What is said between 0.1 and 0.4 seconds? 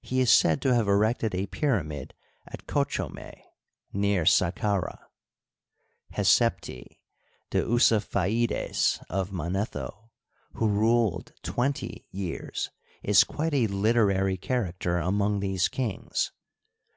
is